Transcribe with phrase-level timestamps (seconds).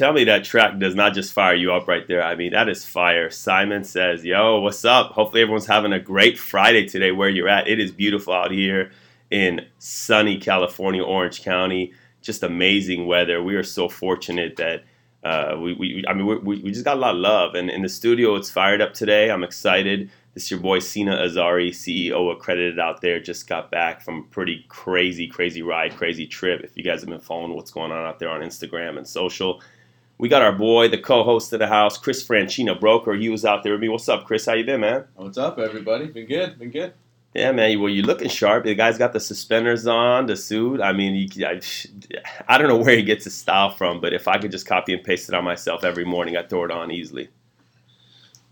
[0.00, 2.22] tell me that track does not just fire you up right there.
[2.22, 3.28] I mean, that is fire.
[3.28, 5.12] Simon says, Yo, what's up?
[5.12, 7.68] Hopefully, everyone's having a great Friday today where you're at.
[7.68, 8.92] It is beautiful out here
[9.30, 11.92] in sunny California, Orange County.
[12.22, 13.42] Just amazing weather.
[13.42, 14.84] We are so fortunate that.
[15.22, 17.82] Uh, we, we, I mean, we, we just got a lot of love, and in
[17.82, 19.30] the studio, it's fired up today.
[19.30, 20.10] I'm excited.
[20.32, 23.20] This is your boy Sina Azari, CEO accredited out there.
[23.20, 26.62] Just got back from a pretty crazy, crazy ride, crazy trip.
[26.62, 29.60] If you guys have been following what's going on out there on Instagram and social,
[30.20, 33.14] we got our boy, the co-host of the house, Chris Franchino, broker.
[33.14, 33.88] He was out there with me.
[33.88, 34.44] What's up, Chris?
[34.44, 35.06] How you been, man?
[35.14, 36.08] What's up, everybody?
[36.08, 36.58] Been good.
[36.58, 36.92] Been good.
[37.32, 37.80] Yeah, man.
[37.80, 38.64] Well, you're looking sharp.
[38.64, 40.82] The guy's got the suspenders on, the suit.
[40.82, 41.62] I mean, you, I,
[42.46, 44.92] I don't know where he gets his style from, but if I could just copy
[44.92, 47.30] and paste it on myself every morning, I'd throw it on easily.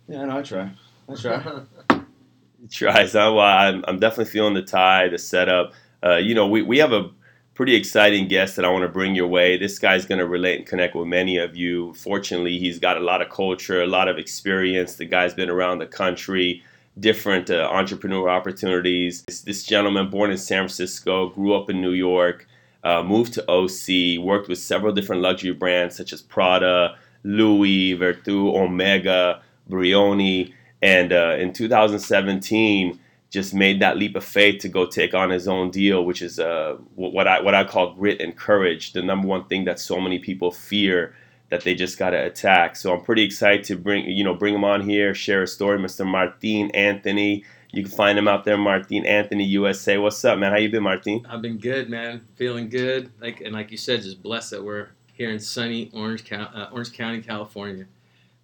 [0.09, 0.71] Yeah, no, I try.
[1.07, 1.61] I try.
[2.71, 3.13] tries.
[3.13, 3.33] Huh?
[3.35, 5.75] Well, I'm, I'm definitely feeling the tie, the setup.
[6.03, 7.11] Uh, you know, we, we have a
[7.59, 9.57] pretty exciting guest that I want to bring your way.
[9.59, 11.93] This guy's going to relate and connect with many of you.
[11.95, 14.95] Fortunately, he's got a lot of culture, a lot of experience.
[14.95, 16.63] The guy's been around the country,
[17.01, 19.23] different uh, entrepreneur opportunities.
[19.23, 22.47] This, this, gentleman, born in San Francisco, grew up in New York,
[22.85, 28.55] uh, moved to OC, worked with several different luxury brands such as Prada, Louis Vuitton,
[28.55, 33.01] Omega, Brioni and uh, in 2017
[33.31, 36.39] just made that leap of faith to go take on his own deal, which is
[36.39, 40.01] uh, what I what I call grit and courage, the number one thing that so
[40.01, 41.15] many people fear
[41.51, 42.77] that they just got to attack.
[42.77, 45.79] So I'm pretty excited to bring you know bring him on here, share a story,
[45.79, 46.07] Mr.
[46.07, 47.45] Martin Anthony.
[47.71, 49.99] You can find him out there, Martin Anthony USA.
[49.99, 50.53] What's up, man?
[50.53, 51.27] How you been, Martin?
[51.29, 52.27] I've been good, man.
[52.37, 53.13] Feeling good.
[53.21, 56.93] Like and like you said, just blessed that we're here in sunny Orange, uh, Orange
[56.95, 57.87] County, California.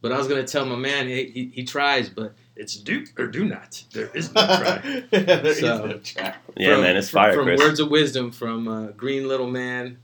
[0.03, 3.27] But I was gonna tell my man he, he, he tries, but it's do or
[3.27, 3.85] do not.
[3.93, 5.03] There is no try.
[5.11, 6.35] there so, no try.
[6.57, 7.35] Yeah, from, man, it's fire.
[7.35, 7.61] From, Chris.
[7.61, 9.99] words of wisdom from uh, Green Little Man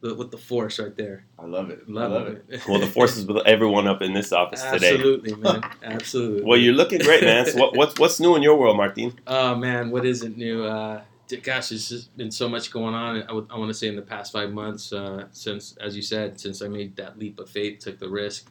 [0.00, 1.24] with the force right there.
[1.38, 1.88] I love it.
[1.88, 2.66] Love, love it.
[2.68, 4.94] well, the force is with everyone up in this office today.
[4.94, 5.62] Absolutely, man.
[5.82, 6.42] Absolutely.
[6.44, 7.46] well, you're looking great, man.
[7.46, 9.18] So what, what's what's new in your world, Martin?
[9.26, 10.64] Oh man, what isn't new?
[10.64, 11.02] Uh,
[11.42, 13.22] gosh, there's just been so much going on.
[13.22, 16.02] I, w- I want to say in the past five months, uh, since, as you
[16.02, 18.50] said, since I made that leap of faith, took the risk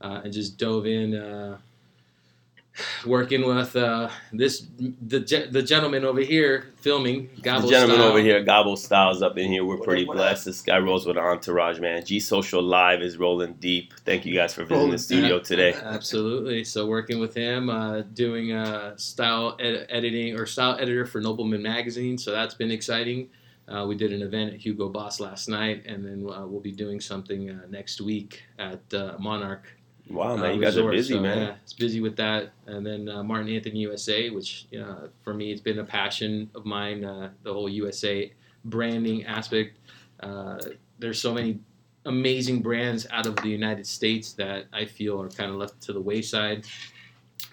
[0.00, 1.58] uh, and just dove in, uh,
[3.06, 7.28] working with uh, this the the gentleman over here filming.
[7.40, 8.08] Gabo the gentleman style.
[8.08, 9.64] over here, Gabo Styles, up in here.
[9.64, 10.44] We're pretty blessed.
[10.46, 12.04] This guy rolls with an entourage, man.
[12.04, 13.94] G Social Live is rolling deep.
[14.04, 15.74] Thank you guys for visiting the studio today.
[15.74, 16.64] Absolutely.
[16.64, 21.62] So working with him, uh, doing uh, style ed- editing or style editor for Nobleman
[21.62, 22.18] Magazine.
[22.18, 23.28] So that's been exciting.
[23.66, 26.72] Uh, we did an event at Hugo Boss last night, and then uh, we'll be
[26.72, 29.73] doing something uh, next week at uh, Monarch
[30.10, 30.94] Wow, man, uh, you guys resort.
[30.94, 31.38] are busy, so, man.
[31.38, 35.32] Yeah, it's busy with that, and then uh, Martin Anthony USA, which you know, for
[35.32, 37.04] me, it's been a passion of mine.
[37.04, 38.30] Uh, the whole USA
[38.64, 39.78] branding aspect.
[40.20, 40.58] Uh,
[40.98, 41.58] there's so many
[42.06, 45.92] amazing brands out of the United States that I feel are kind of left to
[45.92, 46.66] the wayside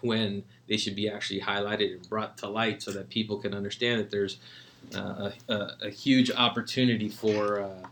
[0.01, 4.00] when they should be actually highlighted and brought to light so that people can understand
[4.00, 4.38] that there's
[4.95, 7.88] uh, a, a, a, huge opportunity for uh,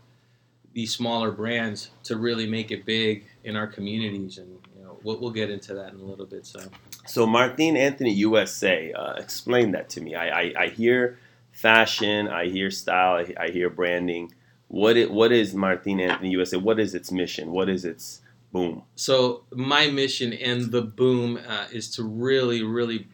[0.72, 5.18] these smaller brands to really make it big in our communities, and you know we'll,
[5.20, 6.46] we'll get into that in a little bit.
[6.46, 6.60] So,
[7.06, 10.14] so Martin Anthony USA, uh, explain that to me.
[10.14, 11.18] I, I, I, hear
[11.52, 14.32] fashion, I hear style, I, I hear branding.
[14.68, 16.56] What it, what is Martin Anthony USA?
[16.56, 17.50] What is its mission?
[17.50, 18.20] What is its
[18.52, 18.82] boom?
[18.94, 23.08] So my mission and the boom uh, is to really, really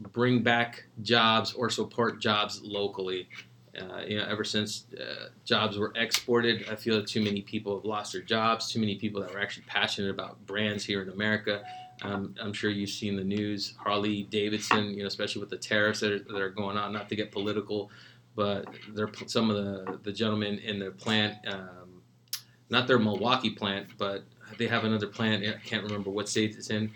[0.00, 3.28] bring back jobs or support jobs locally.
[3.78, 7.74] Uh, you know, ever since uh, jobs were exported, I feel that too many people
[7.76, 8.70] have lost their jobs.
[8.70, 11.62] Too many people that were actually passionate about brands here in America.
[12.02, 13.74] Um, I'm sure you've seen the news.
[13.78, 16.92] Harley Davidson, you know, especially with the tariffs that are, that are going on.
[16.92, 17.90] Not to get political,
[18.36, 22.02] but they're some of the the gentlemen in the plant, um,
[22.70, 24.24] not their Milwaukee plant, but
[24.58, 25.44] they have another plant.
[25.44, 26.92] I can't remember what state it's in.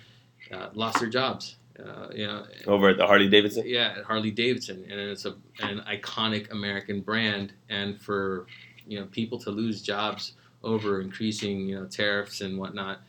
[0.53, 3.65] Uh, lost their jobs uh, you know, over at the Harley Davidson.
[3.67, 7.53] Yeah, at Harley Davidson, and it's a an iconic American brand.
[7.69, 8.47] And for
[8.87, 10.33] you know people to lose jobs
[10.65, 13.01] over increasing you know tariffs and whatnot,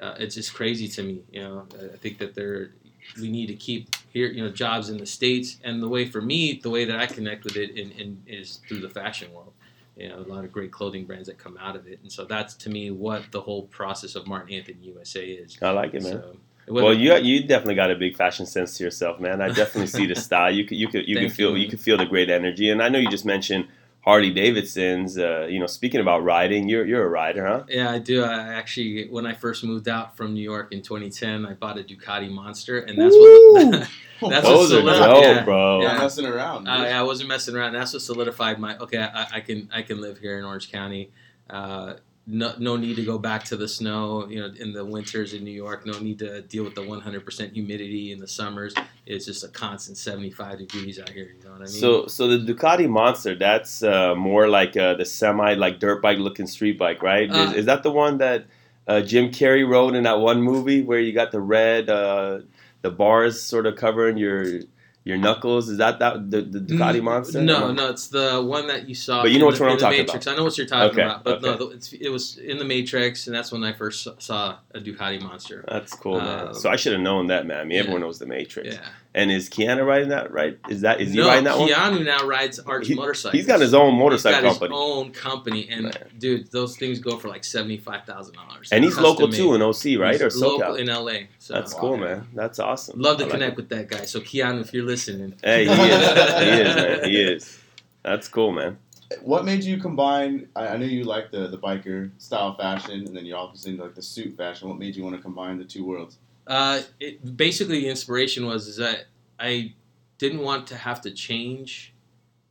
[0.00, 1.22] uh, it's just crazy to me.
[1.30, 2.72] You know, I think that there
[3.20, 5.58] we need to keep here you know jobs in the states.
[5.62, 8.60] And the way for me, the way that I connect with it in, in, is
[8.68, 9.52] through the fashion world.
[9.96, 12.24] You know, a lot of great clothing brands that come out of it, and so
[12.24, 15.58] that's to me what the whole process of Martin Anthony USA is.
[15.60, 16.12] I like it, man.
[16.12, 16.36] So,
[16.68, 19.40] well, you you definitely got a big fashion sense to yourself, man.
[19.40, 20.50] I definitely see the style.
[20.50, 22.82] You could you could you could feel you, you could feel the great energy, and
[22.82, 23.66] I know you just mentioned
[24.02, 25.18] Harley Davidson's.
[25.18, 27.64] Uh, you know, speaking about riding, you're you're a rider, huh?
[27.68, 28.22] Yeah, I do.
[28.22, 31.82] I actually, when I first moved out from New York in 2010, I bought a
[31.82, 33.52] Ducati Monster, and that's Ooh.
[33.52, 33.88] what
[34.30, 35.10] that's Those what solidified.
[35.10, 35.82] Dope, yeah, bro.
[35.82, 36.68] Yeah, messing around.
[36.68, 37.72] Uh, yeah, I wasn't messing around.
[37.72, 38.98] That's what solidified my okay.
[38.98, 41.10] I, I, can I can live here in Orange County.
[41.48, 41.94] Uh,
[42.26, 44.26] no, no need to go back to the snow.
[44.28, 47.52] You know, in the winters in New York, no need to deal with the 100%
[47.52, 48.74] humidity in the summers.
[49.06, 51.34] It's just a constant 75 degrees out here.
[51.36, 51.68] You know what I mean?
[51.68, 56.18] So, so the Ducati Monster, that's uh, more like uh, the semi, like dirt bike
[56.18, 57.30] looking street bike, right?
[57.30, 58.46] Uh, is, is that the one that
[58.86, 62.40] uh, Jim Carrey rode in that one movie where you got the red, uh,
[62.82, 64.60] the bars sort of covering your
[65.04, 65.68] your knuckles?
[65.68, 67.40] Is that that the, the Ducati Mm, Monster?
[67.42, 69.22] No, no, it's the one that you saw.
[69.22, 70.26] But you know in which the, one I'm talking Matrix.
[70.26, 71.58] I know what you're talking Okay, about, but no, okay.
[71.64, 75.20] the- it's, it was in the Matrix, and that's when I first saw a Ducati
[75.20, 75.64] Monster.
[75.66, 76.48] That's cool, man.
[76.48, 77.60] Uh, so I should have known that, man.
[77.60, 77.80] I mean, yeah.
[77.80, 78.74] everyone knows the Matrix.
[78.74, 80.30] Yeah, And is Keanu riding that?
[80.30, 80.56] Right?
[80.68, 81.68] Is that is he no, riding that one?
[81.68, 83.32] Keanu now rides Arch He- motorcycles.
[83.38, 85.94] He's got his own motorcycle He's got company, his own company, and Man.
[86.18, 88.68] dude, those things go for like seventy five thousand dollars.
[88.70, 90.20] and he's local too in OC, right?
[90.20, 90.78] Or He's local SoCal.
[90.78, 91.26] in LA.
[91.40, 91.80] So That's Wow.
[91.80, 92.28] cool, man.
[92.34, 93.00] That's awesome.
[93.00, 93.56] love to like connect it.
[93.56, 94.04] with that guy.
[94.04, 95.78] So Keanu, if you're listening, Hey, he is.
[95.78, 97.04] he is, man.
[97.10, 97.58] He is.
[98.04, 98.78] That's cool, man.
[99.22, 100.46] What made you combine?
[100.54, 103.82] I, I know you like the, the biker style fashion, and then you're obviously into
[103.82, 104.68] like the suit fashion.
[104.68, 106.18] What made you want to combine the two worlds?
[106.50, 109.04] Uh, it, basically, the inspiration was is that
[109.38, 109.72] I
[110.18, 111.94] didn't want to have to change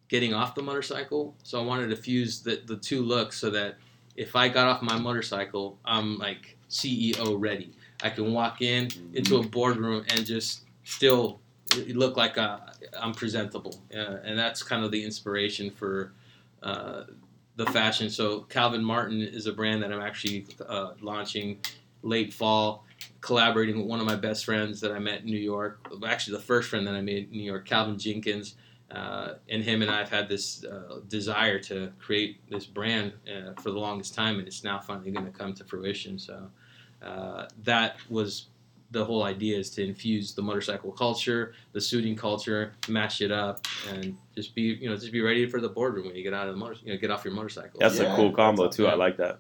[0.08, 3.76] getting off the motorcycle, so I wanted to fuse the, the two looks so that
[4.16, 7.74] if I got off my motorcycle, I'm like CEO ready.
[8.02, 11.42] I can walk in into a boardroom and just still
[11.90, 12.60] look like uh,
[12.98, 16.14] I'm presentable, uh, and that's kind of the inspiration for.
[16.64, 17.04] Uh,
[17.56, 18.10] the fashion.
[18.10, 21.60] So Calvin Martin is a brand that I'm actually uh, launching
[22.04, 22.86] late fall
[23.22, 25.80] collaborating with one of my best friends that I met in New York.
[26.06, 28.56] Actually, the first friend that I made in New York, Calvin Jenkins.
[28.92, 33.54] Uh, and him and I have had this uh, desire to create this brand uh,
[33.62, 36.18] for the longest time, and it's now finally going to come to fruition.
[36.18, 36.50] So
[37.04, 38.48] uh, that was
[38.90, 43.68] the whole idea: is to infuse the motorcycle culture, the suiting culture, mash it up,
[43.92, 46.48] and just be you know just be ready for the boardroom when you get out
[46.48, 47.80] of the motor, you know, get off your motorcycle.
[47.80, 48.88] That's Yeah, a cool combo that's too.
[48.88, 49.38] I like that.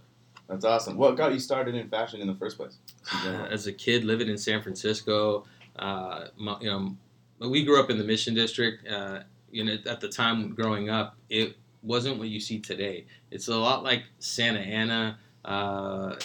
[0.50, 0.98] That's awesome.
[0.98, 2.78] What got you started in fashion in the first place?
[3.52, 5.46] As a kid living in San Francisco,
[5.78, 8.86] uh, my, you know, we grew up in the Mission District.
[8.88, 9.20] Uh,
[9.52, 13.06] you know, at the time growing up, it wasn't what you see today.
[13.32, 16.16] It's a lot like Santa Ana, uh,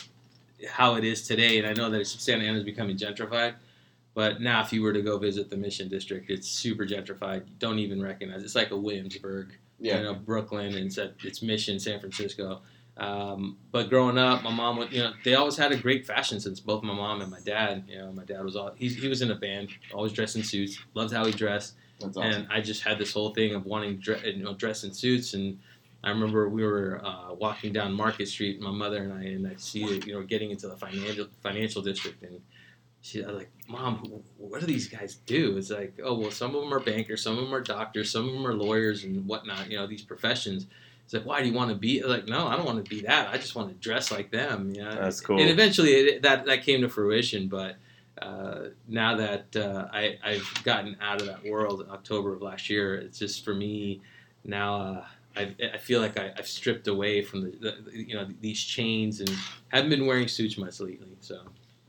[0.68, 1.58] how it is today.
[1.58, 3.54] And I know that Santa Ana is becoming gentrified.
[4.14, 7.46] But now, if you were to go visit the Mission District, it's super gentrified.
[7.48, 8.42] You don't even recognize.
[8.42, 8.44] It.
[8.44, 9.98] It's like a Williamsburg Yeah.
[9.98, 12.62] you know, Brooklyn and it's, it's Mission, San Francisco.
[12.96, 16.38] Um, but growing up, my mom would, you know, they always had a great fashion
[16.38, 16.60] sense.
[16.60, 17.84] Both my mom and my dad.
[17.88, 20.44] You know, my dad was all he's, he was in a band, always dressed in
[20.44, 22.22] suits, loved how he dressed, awesome.
[22.22, 24.94] and I just had this whole thing of wanting to dre- you know dress in
[24.94, 25.34] suits.
[25.34, 25.58] And
[26.04, 29.56] I remember we were uh, walking down Market Street, my mother and I, and I
[29.56, 32.40] see it, you know, getting into the financial financial district, and
[33.00, 35.56] she I was like, Mom, what do these guys do?
[35.56, 38.28] It's like, oh well, some of them are bankers, some of them are doctors, some
[38.28, 39.68] of them are lawyers and whatnot.
[39.68, 40.66] You know, these professions.
[41.04, 42.26] It's like, why do you want to be like?
[42.26, 43.28] No, I don't want to be that.
[43.28, 44.72] I just want to dress like them.
[44.74, 45.38] Yeah, That's cool.
[45.38, 47.48] And eventually, it, that that came to fruition.
[47.48, 47.76] But
[48.20, 52.70] uh, now that uh, I I've gotten out of that world in October of last
[52.70, 54.00] year, it's just for me
[54.44, 54.80] now.
[54.80, 55.04] Uh,
[55.36, 59.20] I, I feel like I, I've stripped away from the, the you know these chains
[59.20, 59.30] and
[59.68, 61.16] haven't been wearing suits much lately.
[61.20, 61.40] So,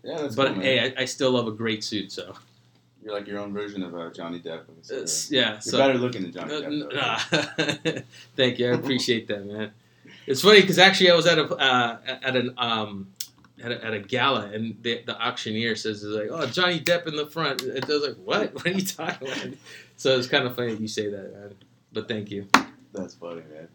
[0.04, 2.12] yeah, that's but cool, hey, I, I still love a great suit.
[2.12, 2.34] So,
[3.06, 4.63] You're like your own version of uh, Johnny Depp.
[4.90, 5.52] It's, yeah.
[5.52, 7.80] You're so, better looking than Johnny uh, Depp.
[7.86, 7.94] Though.
[7.94, 8.02] nah.
[8.36, 8.72] Thank you.
[8.72, 9.72] I appreciate that, man.
[10.25, 13.14] It's funny because actually I was at a uh, at an um
[13.64, 17.16] at a, at a gala and the, the auctioneer says like oh Johnny Depp in
[17.16, 17.62] the front.
[17.62, 18.54] And I was like what?
[18.56, 19.57] What are you talking about?
[19.97, 21.54] So it's kind of funny that you say that, man.
[21.94, 22.47] But thank you.
[22.92, 23.68] That's funny, man.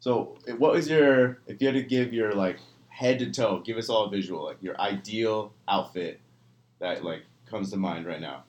[0.00, 3.60] So, eh, what was your if you had to give your like head to toe,
[3.60, 6.18] give us all a visual, like your ideal outfit
[6.78, 8.44] that like comes to mind right now?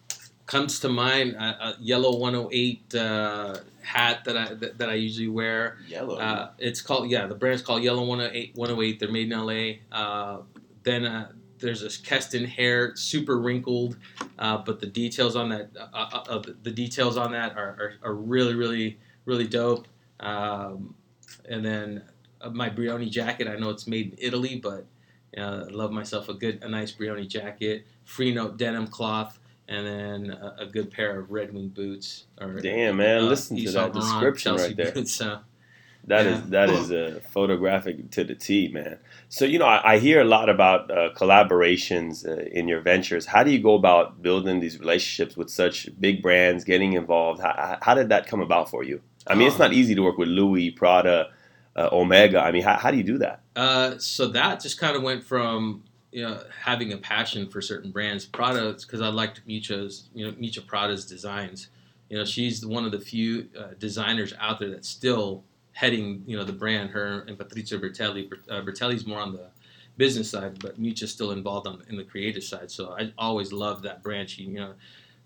[0.46, 5.28] Comes to mind a, a yellow 108 uh, hat that I that, that I usually
[5.28, 5.78] wear.
[5.88, 6.18] Yellow.
[6.18, 7.26] Uh, it's called yeah.
[7.26, 8.56] The brand's called Yellow 108.
[8.56, 9.00] 108.
[9.00, 9.98] They're made in LA.
[9.98, 10.42] Uh,
[10.84, 13.98] then uh, there's this Kestin Hare, super wrinkled,
[14.40, 17.94] uh, but the details on that uh, uh, uh, the details on that are, are,
[18.04, 19.88] are really really really dope.
[20.20, 20.96] Um,
[21.50, 22.04] and then
[22.42, 23.48] uh, my Brioni jacket.
[23.48, 24.86] I know it's made in Italy, but
[25.38, 29.40] uh, love myself a good a nice Brioni jacket, Freenote denim cloth.
[29.70, 32.24] And then a, a good pair of Red Wing boots.
[32.40, 34.92] Or, Damn, man, uh, listen to that description Chelsea right there.
[34.94, 35.40] Boots, so.
[36.06, 36.46] That is Yeah.
[36.52, 38.98] that is a photographic to the T, man.
[39.28, 43.26] So you know, I, I hear a lot about uh, collaborations uh, in your ventures.
[43.26, 47.42] How do you go about building these relationships with such big brands, getting involved?
[47.42, 49.02] How, how did that come about for you?
[49.28, 49.64] I mean, it's Oh.
[49.66, 51.28] not easy to work with Louis, Prada,
[51.78, 52.42] uh, Omega.
[52.42, 53.42] I mean, how, how do you do that?
[53.56, 57.92] Uh, so that just kind of went from you know having a passion for certain
[57.92, 58.26] brands.
[58.26, 61.68] products, because I liked Miuccia's, you know, Miuccia Prada's designs.
[62.10, 65.44] You know, she's one of the few uh, designers out there that's still
[65.74, 66.90] heading you know the brand.
[66.90, 68.32] Her and Patrizio Bertelli.
[68.50, 69.50] Uh, Bertelli's more on the
[69.98, 72.72] business side, but Miuccia's still involved on in the creative side.
[72.72, 74.30] So I always loved that brand.
[74.30, 74.74] She you know,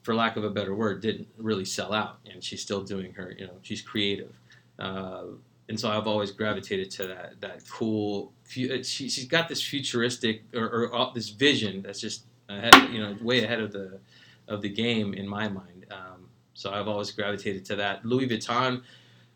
[0.04, 3.34] for lack of a better word, didn't really sell out, and she's still doing her.
[3.38, 4.34] You know, she's creative.
[4.80, 5.24] Uh,
[5.72, 8.34] and so I've always gravitated to that that cool.
[8.46, 13.16] She, she's got this futuristic or, or uh, this vision that's just ahead, you know
[13.22, 14.02] way ahead of the
[14.50, 15.86] of the game in my mind.
[15.90, 18.06] Um, so I've always gravitated to that.
[18.06, 18.82] Louis Vuitton,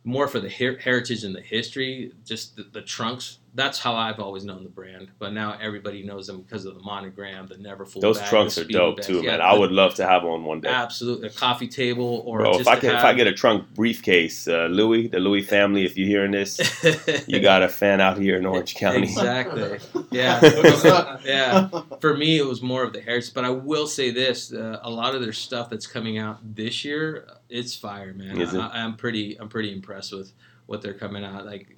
[0.04, 4.20] more for the her- heritage and the history, just the, the trunks that's how I've
[4.20, 5.08] always known the brand.
[5.18, 8.02] But now everybody knows them because of the monogram, the Neverfull.
[8.02, 9.06] Those bag, trunks are dope bag.
[9.06, 9.42] too, Yeah, man.
[9.42, 10.68] I would love to have one one day.
[10.70, 13.34] absolutely a coffee table or Bro, just if I to can, if I get a
[13.34, 16.60] trunk briefcase, uh, Louis, the Louis family, if you're hearing this,
[17.28, 19.04] you got a fan out here in Orange County.
[19.04, 19.80] Exactly.
[20.12, 20.40] Yeah.
[20.42, 21.22] Look us up.
[21.26, 21.68] yeah.
[22.00, 23.34] For me, it was more of the heritage.
[23.34, 26.86] But I will say this: uh, a lot of their stuff that's coming out this
[26.86, 28.40] year, it's fire, man.
[28.40, 28.60] Is it?
[28.60, 30.32] I, I'm pretty, I'm pretty impressed with
[30.68, 31.46] what they're coming out.
[31.46, 31.76] Like,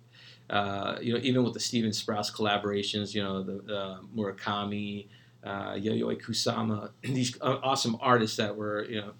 [0.49, 5.07] uh, you know, even with the Stephen Sprouse collaborations, you know, the uh, Murakami,
[5.43, 9.11] uh, Yayoi Kusama, these awesome artists that were, you know.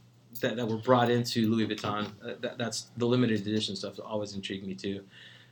[0.41, 2.11] That, that were brought into Louis Vuitton.
[2.23, 5.03] Uh, that, that's the limited edition stuff always intrigued me too.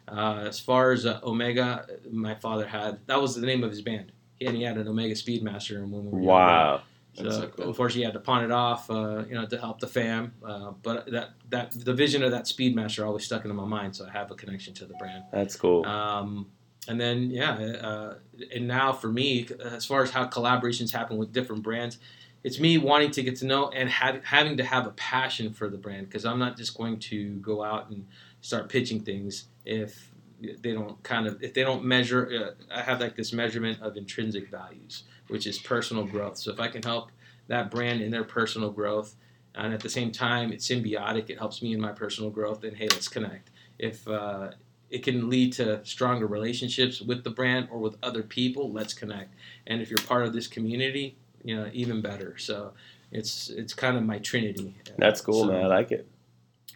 [0.08, 3.82] Uh, as far as uh, Omega, my father had that was the name of his
[3.82, 4.12] band.
[4.36, 6.20] He had, he had an Omega Speedmaster, and when we were.
[6.20, 6.82] Wow.
[7.16, 7.68] So, so cool.
[7.68, 10.34] unfortunately, he had to pawn it off, uh, you know, to help the fam.
[10.46, 14.06] Uh, but that that the vision of that Speedmaster always stuck into my mind, so
[14.06, 15.24] I have a connection to the brand.
[15.32, 15.86] That's cool.
[15.86, 16.48] Um,
[16.88, 18.16] and then yeah, uh,
[18.54, 22.00] and now for me, as far as how collaborations happen with different brands,
[22.44, 25.68] it's me wanting to get to know and have, having to have a passion for
[25.68, 28.06] the brand because I'm not just going to go out and
[28.42, 32.56] start pitching things if they don't kind of if they don't measure.
[32.70, 36.38] Uh, I have like this measurement of intrinsic values, which is personal growth.
[36.38, 37.12] So if I can help
[37.48, 39.16] that brand in their personal growth.
[39.54, 41.30] And at the same time, it's symbiotic.
[41.30, 42.64] It helps me in my personal growth.
[42.64, 43.52] And hey, let's connect.
[43.80, 44.52] If uh,
[44.90, 49.34] it can lead to stronger relationships with the brand or with other people let's connect
[49.68, 52.72] and if you're part of this community you know even better so
[53.12, 55.66] it's it's kind of my trinity That's cool, So, man.
[55.66, 56.08] I like it.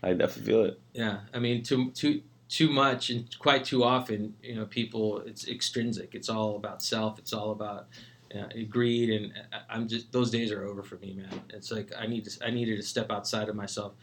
[0.02, 0.80] I definitely feel it.
[0.94, 5.48] yeah i mean too too too much and quite too often you know people it's
[5.48, 7.88] extrinsic it's all about self it's all about
[8.38, 11.42] uh, greed and I- i'm just those days are over for me man.
[11.50, 13.94] It's like i need to i needed to step outside of myself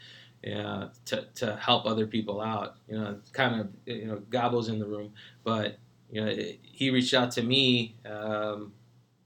[0.45, 4.79] uh, to, to help other people out you know kind of you know Gabo's in
[4.79, 5.77] the room but
[6.11, 8.71] you know it, he reached out to me um,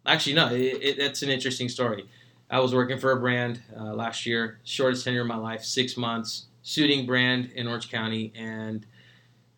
[0.06, 2.06] actually no it, it, an interesting story.
[2.50, 5.98] I was working for a brand uh, last year shortest tenure of my life six
[5.98, 8.86] months suiting brand in orange county and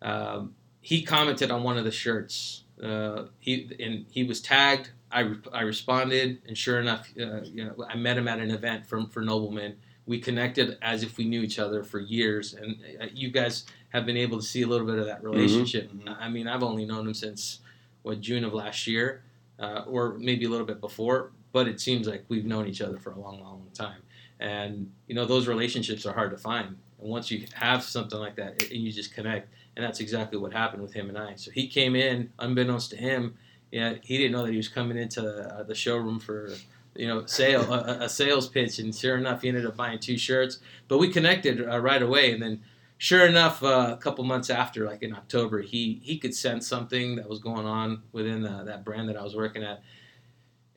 [0.02, 5.32] um, he commented on one of the shirts uh, he and he was tagged I,
[5.52, 9.08] I responded and sure enough uh, you know i met him at an event from
[9.08, 9.76] for nobleman.
[10.06, 14.04] We connected as if we knew each other for years and uh, you guys have
[14.04, 15.90] been able to see a little bit of that relationship.
[15.92, 16.16] Mhm.
[16.20, 17.60] i mean i've only known him since
[18.02, 19.22] what june of last year
[19.58, 22.98] uh, or maybe a little bit before but it seems like we've known each other
[22.98, 24.02] for a long long time.
[24.40, 26.76] And you know those relationships are hard to find.
[27.00, 30.52] And once you have something like that and you just connect and that's exactly what
[30.52, 31.34] happened with him and i.
[31.36, 33.36] So he came in unbeknownst to him
[33.74, 36.50] yeah he didn't know that he was coming into uh, the showroom for
[36.94, 40.16] you know sale a, a sales pitch and sure enough he ended up buying two
[40.16, 40.60] shirts.
[40.86, 42.60] But we connected uh, right away and then
[42.98, 47.16] sure enough uh, a couple months after like in october he he could sense something
[47.16, 49.82] that was going on within the, that brand that i was working at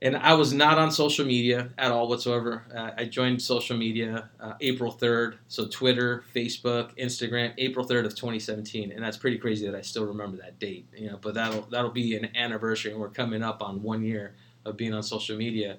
[0.01, 2.63] and I was not on social media at all whatsoever.
[2.73, 8.15] Uh, I joined social media uh, April 3rd, so Twitter, Facebook, Instagram, April 3rd of
[8.15, 10.85] 2017, and that's pretty crazy that I still remember that date.
[10.95, 14.35] You know, but that'll that'll be an anniversary, and we're coming up on one year
[14.65, 15.77] of being on social media.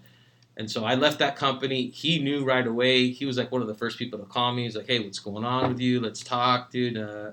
[0.57, 1.89] And so I left that company.
[1.91, 3.11] He knew right away.
[3.11, 4.65] He was like one of the first people to call me.
[4.65, 6.01] He's like, "Hey, what's going on with you?
[6.01, 7.31] Let's talk, dude." Uh,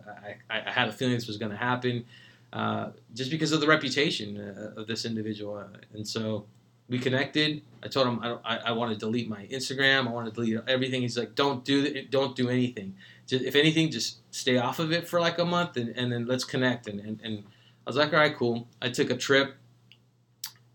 [0.52, 2.06] I, I had a feeling this was going to happen,
[2.54, 5.66] uh, just because of the reputation uh, of this individual,
[5.96, 6.46] and so
[6.88, 7.62] we connected.
[7.84, 10.08] I told him I, I, I want to delete my Instagram.
[10.08, 11.02] I want to delete everything.
[11.02, 12.04] He's like, don't do.
[12.08, 12.96] Don't do anything.
[13.28, 16.26] Just, if anything, just stay off of it for like a month and, and then
[16.26, 16.88] let's connect.
[16.88, 18.68] And, and, and I was like, all right, cool.
[18.82, 19.56] I took a trip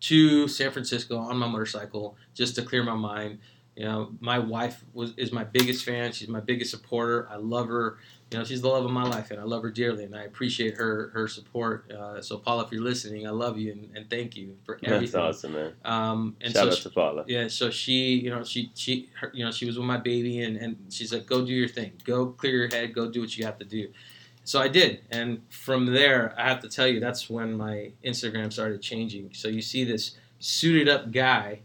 [0.00, 3.38] to San Francisco on my motorcycle just to clear my mind.
[3.80, 6.12] You know, my wife was is my biggest fan.
[6.12, 7.26] She's my biggest supporter.
[7.30, 7.96] I love her.
[8.30, 10.24] You know, she's the love of my life, and I love her dearly, and I
[10.24, 11.90] appreciate her her support.
[11.90, 15.00] Uh, so, Paula, if you're listening, I love you and, and thank you for everything.
[15.22, 15.72] That's awesome, man.
[15.86, 17.24] Um, and Shout so out she- to Paula.
[17.26, 20.42] yeah, so she, you know, she, she, her, you know, she was with my baby,
[20.42, 21.92] and, and she's like, "Go do your thing.
[22.04, 22.92] Go clear your head.
[22.92, 23.88] Go do what you have to do."
[24.44, 28.52] So I did, and from there, I have to tell you, that's when my Instagram
[28.52, 29.30] started changing.
[29.32, 31.60] So you see this suited up guy,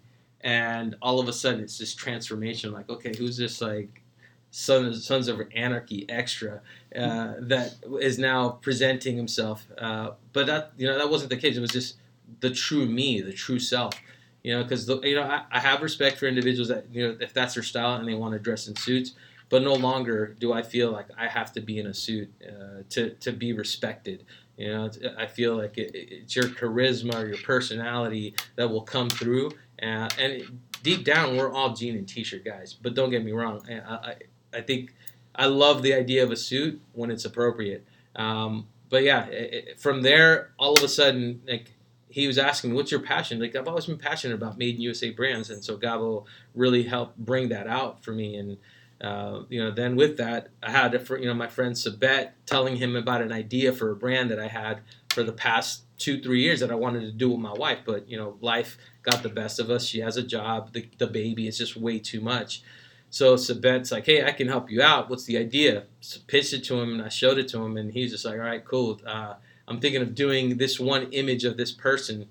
[0.46, 2.72] and all of a sudden, it's this transformation.
[2.72, 4.04] Like, okay, who's this like?
[4.52, 6.62] Sons, Sons of Anarchy extra,
[6.96, 9.68] uh, that is now presenting himself.
[9.78, 11.58] Uh, but that you know that wasn't the case.
[11.58, 11.98] It was just
[12.40, 13.96] the true me, the true self.
[14.44, 17.34] You know, because you know I, I have respect for individuals that you know if
[17.34, 19.14] that's their style and they want to dress in suits.
[19.50, 22.84] But no longer do I feel like I have to be in a suit uh,
[22.92, 24.24] to to be respected.
[24.58, 28.82] You know, it's- I feel like it, it's your charisma or your personality that will
[28.84, 29.52] come through,
[29.82, 32.74] uh, and deep down, we're all jean and t-shirt guys.
[32.74, 34.16] But don't get me wrong, I, I,
[34.54, 34.94] I think
[35.36, 37.86] I love the idea of a suit when it's appropriate.
[38.16, 41.72] Um, but yeah, it, from there, all of a sudden, like
[42.08, 44.82] he was asking me, "What's your passion?" Like I've always been passionate about made in
[44.82, 48.36] USA brands, and so Gabo really helped bring that out for me.
[48.38, 48.58] And
[49.02, 52.78] uh, you know, then with that, I had a, you know my friend Sabet telling
[52.78, 54.80] him about an idea for a brand that I had
[55.10, 58.10] for the past two three years that I wanted to do with my wife, but
[58.10, 59.86] you know, life got the best of us.
[59.86, 62.62] She has a job, the, the baby is just way too much.
[63.10, 65.10] So Sabet's like, hey, I can help you out.
[65.10, 65.84] What's the idea?
[66.02, 68.34] So pitched it to him, and I showed it to him, and he's just like,
[68.34, 69.00] all right, cool.
[69.06, 69.36] Uh,
[69.68, 72.28] I'm thinking of doing this one image of this person.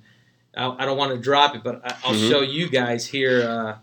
[0.57, 2.29] I, I don't want to drop it, but I, I'll Mhm.
[2.29, 3.77] show you guys here uh,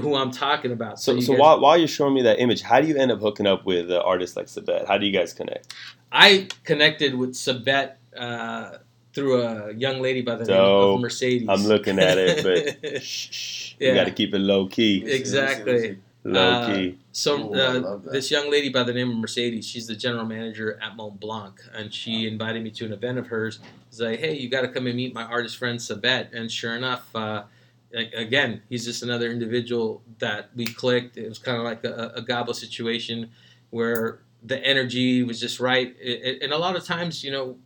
[0.00, 0.98] who I'm talking about.
[0.98, 3.12] So, you so guys- while, while you're showing me that image, how do you end
[3.12, 4.86] up hooking up with uh, artists like Sabet?
[4.88, 5.74] How do you guys connect?
[6.10, 8.78] I connected with Sabet uh,
[9.12, 11.48] through a young lady by the name of Mercedes.
[11.48, 12.42] I'm looking at it,
[12.82, 15.04] but shh, shh, you got to keep it low key.
[15.04, 15.98] Exactly.
[16.22, 16.98] Low Uh, key.
[17.12, 20.26] So Ooh, uh, love this young lady by the name of Mercedes, she's the general
[20.26, 23.58] manager at Mont Blanc, and she invited me to an event of hers.
[23.90, 26.76] She's like, "Hey, you got to come and meet my artist friend Sabet." And sure
[26.76, 27.44] enough, uh,
[27.92, 31.16] again, he's just another individual that we clicked.
[31.16, 33.30] It was kind of like a, a Gabo situation
[33.70, 35.96] where the energy was just right.
[36.00, 37.56] It, it- and a lot of times, you know,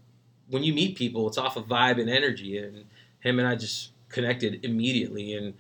[0.49, 2.59] when you meet people, it's off of vibe and energy.
[2.59, 2.85] And
[3.21, 5.35] him and I just connected immediately.
[5.35, 5.55] And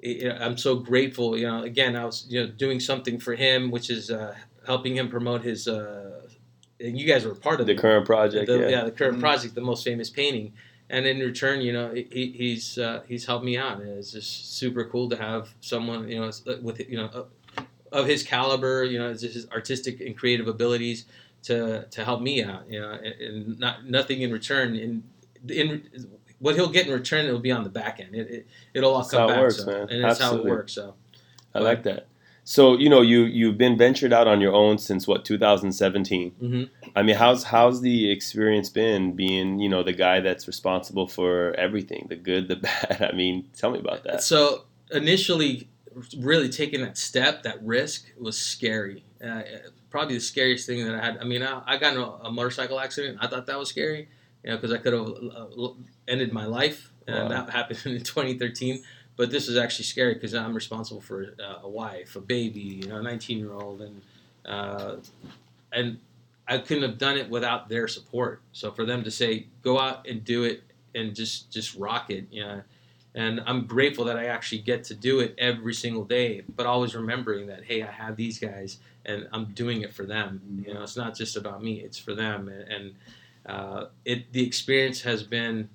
[0.00, 1.36] it- I'm so grateful.
[1.36, 4.34] You know, again, I was you know doing something for him, which is uh,
[4.66, 5.66] helping him promote his.
[5.68, 6.20] Uh,
[6.78, 7.78] and you guys were part of The it.
[7.78, 8.84] current project, The- yeah.
[8.84, 9.20] the current Mhm.
[9.20, 10.52] project, the most famous painting.
[10.88, 14.56] And in return, you know, he, he's uh, he's helped me out, and it's just
[14.56, 16.30] super cool to have someone, you know,
[16.62, 17.26] with you know,
[17.92, 21.04] of his caliber, you know, his artistic and creative abilities
[21.44, 24.74] to to help me out, you know, and, and not nothing in return.
[24.76, 25.02] In
[25.48, 25.82] in
[26.38, 28.14] what he'll get in return, it'll be on the back end.
[28.14, 29.88] It, it it'll all That's come how back, works, so, man.
[29.88, 30.50] and that's how Absolutely.
[30.50, 30.72] it works.
[30.72, 30.94] So
[31.54, 32.06] I like that.
[32.44, 36.30] So you know you you've been ventured out on your own since what 2017.
[36.32, 36.64] hmm
[36.96, 41.54] I mean, how's how's the experience been being you know the guy that's responsible for
[41.54, 43.08] everything, the good, the bad?
[43.12, 44.22] I mean, tell me about that.
[44.22, 45.68] So initially,
[46.18, 49.04] really taking that step, that risk was scary.
[49.24, 49.42] Uh,
[49.90, 51.18] probably the scariest thing that I had.
[51.18, 53.18] I mean, I, I got in a, a motorcycle accident.
[53.20, 54.08] I thought that was scary,
[54.44, 55.68] you know, because I could have uh,
[56.08, 57.28] ended my life, and Wow.
[57.28, 58.82] that happened in 2013.
[59.16, 62.86] But this was actually scary because I'm responsible for uh, a wife, a baby, you
[62.88, 64.00] know, a 19 year old, and
[64.46, 64.96] uh,
[65.72, 65.98] and
[66.48, 68.40] I couldn't have done it without their support.
[68.52, 70.62] So for them to say, go out and do it
[70.94, 72.62] and just just rock it, you know.
[73.14, 76.94] And I'm grateful that I actually get to do it every single day, but always
[76.94, 80.62] remembering that hey, I have these guys and I'm doing it for them.
[80.66, 82.48] You know, it's not just about me; it's for them.
[82.48, 82.94] And, and
[83.46, 85.68] uh, it the experience has been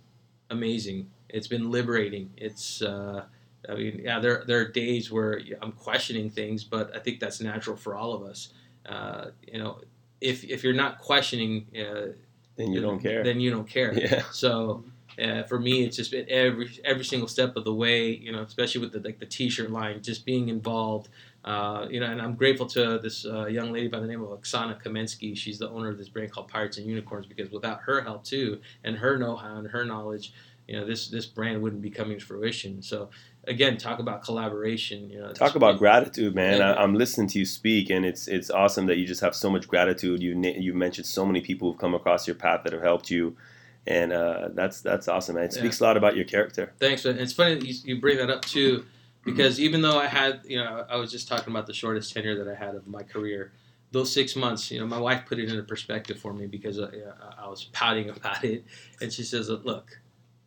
[0.50, 1.10] amazing.
[1.30, 2.32] It's been liberating.
[2.38, 3.26] It's uh,
[3.68, 7.42] I mean, yeah, there there are days where I'm questioning things, but I think that's
[7.42, 8.54] natural for all of us.
[8.86, 9.80] Uh, you know,
[10.22, 12.14] if if you're not questioning, uh,
[12.56, 13.24] Then you don't care.
[13.24, 13.94] Then you don't care.
[14.00, 14.24] Yeah.
[14.32, 14.84] So
[15.22, 18.10] uh, for me, it's just been every every single step of the way.
[18.10, 21.10] You know, especially with the like the T-shirt line, just being involved.
[21.44, 24.30] Uh, you know, and I'm grateful to this uh, young lady by the name of
[24.30, 25.38] Oksana Kamensky.
[25.38, 28.60] She's the owner of this brand called Pirates and Unicorns because without her help too,
[28.84, 30.34] and her know-how and her knowledge,
[30.68, 32.82] you know, this this brand wouldn't be coming to fruition.
[32.82, 33.10] So
[33.48, 35.10] again, talk about collaboration.
[35.10, 36.58] You know, Talk about gratitude, man.
[36.58, 36.74] Yeah.
[36.74, 39.50] I, I'm listening to you speak, and it's it's awesome that you just have so
[39.50, 40.22] much gratitude.
[40.22, 43.38] You you mentioned so many people who've come across your path that have helped you,
[43.88, 45.46] and uh, that's that's awesome, man.
[45.46, 45.60] It Yeah.
[45.62, 46.74] speaks a lot about your character.
[46.80, 47.18] Thanks, man.
[47.20, 48.86] It's funny that you, you bring that up too,
[49.24, 52.44] because even though I had, you know, I was just talking about the shortest tenure
[52.44, 53.52] that I had of my career.
[53.92, 56.92] Those six months, you know, my wife put it into perspective for me because uh,
[57.38, 58.66] I was pouting about it,
[59.02, 60.00] and she says, "Look,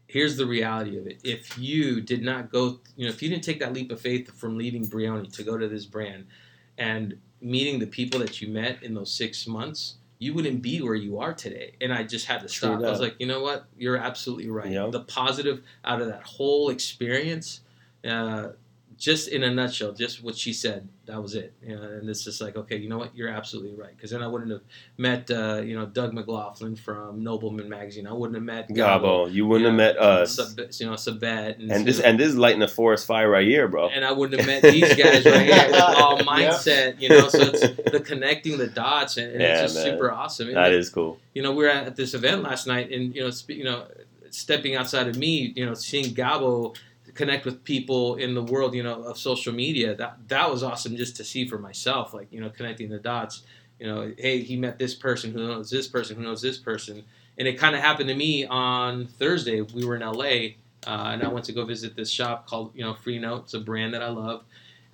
[0.07, 1.21] here's the reality of it.
[1.25, 4.37] If you did not go, you know, if you didn't take that leap of faith
[4.37, 6.27] from leaving Brioni to go to this brand,
[6.77, 10.95] and meeting the people that you met in those six months." You wouldn't be where
[10.95, 12.83] you are today, and I just had to stop.
[12.83, 13.67] I was like, you know what?
[13.77, 14.71] You're absolutely right.
[14.71, 14.89] Yeah.
[14.91, 17.61] The positive out of that whole experience
[18.05, 18.49] uh,
[18.99, 20.89] just in a nutshell, just what she said.
[21.07, 21.55] That was it.
[21.63, 23.15] You know, and it's just like, okay, you know what?
[23.17, 23.97] You're absolutely right.
[23.97, 24.61] Because then I wouldn't have
[24.99, 28.07] met, uh, you know, Doug McLaughlin from Nobleman Magazine.
[28.09, 29.33] I wouldn't have met Gabo.
[29.33, 30.35] You wouldn't you have know, met us.
[30.35, 31.61] Sab- you know, Sabet.
[31.61, 33.89] And, and this you know, and this is lighting a forest fire right here, bro.
[33.89, 35.67] and I wouldn't have met these guys right here.
[35.69, 37.29] It's all mindset, you know.
[37.29, 37.61] So it's
[37.93, 39.95] the connecting the dots, and, and Yeah, it's just man.
[39.95, 40.49] super awesome.
[40.49, 41.19] And that is cool.
[41.35, 43.87] you know, we were at this event last night, and you know, sp- you know,
[44.31, 46.77] stepping outside of me, you know, seeing Gabo
[47.19, 49.95] connect with people in the world, you know, of social media.
[49.97, 53.43] That that was awesome just to see for myself, like you know, connecting the dots.
[53.81, 57.05] You know, hey, he met this person who knows this person who knows this person,
[57.37, 59.61] and it kind of happened to me on Thursday.
[59.61, 60.55] We were in LA,
[60.87, 63.45] uh, and I went to go visit this shop called you know Freenote.
[63.45, 64.45] It's a brand that I love,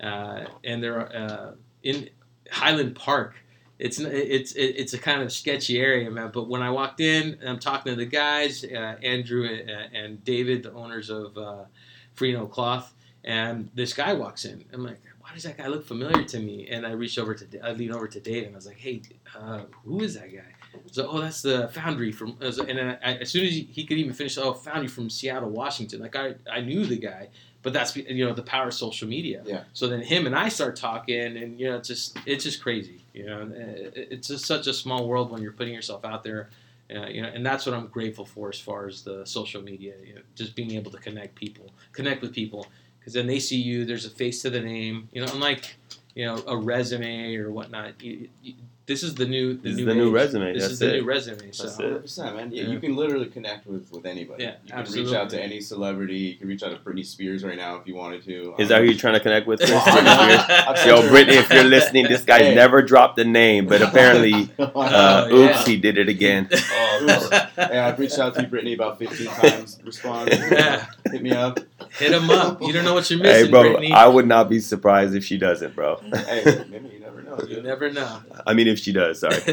[0.01, 1.51] uh, and they're uh,
[1.83, 2.09] in
[2.51, 3.35] Highland Park
[3.77, 6.31] it's it's it's a kind of sketchy area, man.
[6.33, 10.63] But when I walked in, I'm talking to the guys, uh, Andrew and, and David,
[10.63, 11.65] the owners of uh,
[12.15, 14.63] Freenote Cloth, and this guy walks in.
[14.73, 16.67] I'm like, why does that guy look familiar to me?
[16.69, 19.01] And I reach over to, I lean over to Dave, and I was like, hey,
[19.37, 20.43] uh, who is that guy?
[20.91, 22.37] So, oh, that's the Foundry from.
[22.41, 26.01] And I, as soon as he, he could even finish, oh, Foundry from Seattle, Washington.
[26.01, 27.29] Like I, I knew the guy,
[27.63, 29.41] but that's you know the power of social media.
[29.45, 29.63] Yeah.
[29.73, 33.03] So then him and I start talking, and you know, it's just it's just crazy.
[33.13, 36.49] You know, it's just such a small world when you're putting yourself out there.
[36.93, 39.93] Uh, you know, and that's what I'm grateful for as far as the social media.
[40.03, 42.67] You know, just being able to connect people, connect with people,
[42.99, 43.85] because then they see you.
[43.85, 45.09] There's a face to the name.
[45.11, 45.77] You know, unlike
[46.13, 48.01] you know a resume or whatnot.
[48.03, 48.53] You, you,
[48.87, 50.53] this is the new the This is new the new resume.
[50.53, 51.01] This That's is the it.
[51.01, 51.51] new resume.
[51.51, 51.83] So That's it.
[51.83, 52.51] Hundred percent, man.
[52.51, 52.69] Yeah, Yeah.
[52.69, 54.43] you can literally connect with with anybody.
[54.43, 55.11] Yeah, you can absolutely.
[55.11, 56.17] reach out to any celebrity.
[56.17, 58.53] You can reach out to Britney Spears right now if you wanted to.
[58.59, 59.59] Is Um, that who you're trying to connect with?
[59.59, 59.71] Chris?
[59.75, 62.55] Well, I Yo, sent her- Britney, if you're listening, this guy's Hey.
[62.55, 65.65] never dropped the name, but apparently, uh, Oh, oops, yeah.
[65.65, 66.49] he did it again.
[66.97, 69.79] Oh, yeah, I've reached out to you, Britney, about 15 times.
[69.83, 70.29] Respond.
[70.31, 70.85] Yeah.
[71.11, 71.59] Hit me up.
[71.99, 72.61] Hit him up.
[72.61, 73.91] You don't know what you're missing, Hey, bro, Britney.
[73.91, 75.97] I would not be surprised if she doesn't, bro.
[75.97, 76.94] Hey, maybe you never
[77.37, 77.47] know.
[77.47, 77.65] you dude.
[77.65, 78.19] never know.
[78.45, 79.35] I mean, if she does, sorry.